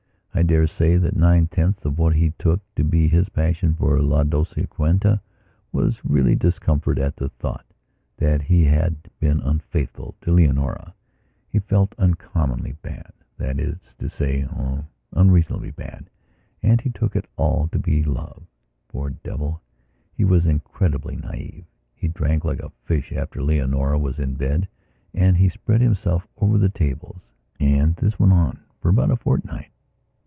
[0.33, 3.99] I dare say that nine tenths of what he took to be his passion for
[3.99, 5.19] La Dolciquita
[5.73, 7.65] was really discomfort at the thought
[8.17, 10.95] that he had been unfaithful to Leonora.
[11.49, 16.09] He felt uncommonly bad, that is to sayoh, unbearably bad,
[16.63, 18.41] and he took it all to be love.
[18.87, 19.61] Poor devil,
[20.13, 21.65] he was incredibly naïve.
[21.93, 24.69] He drank like a fish after Leonora was in bed
[25.13, 27.19] and he spread himself over the tables,
[27.59, 29.67] and this went on for about a fortnight.